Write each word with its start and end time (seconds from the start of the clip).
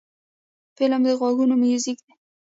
فلم 0.77 1.01
د 1.05 1.07
غوږونو 1.19 1.55
میوزیک 1.61 1.97
دی 2.05 2.13